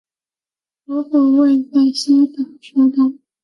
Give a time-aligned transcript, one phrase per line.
[0.87, 2.25] 首府位在兴
[2.59, 3.13] 实达。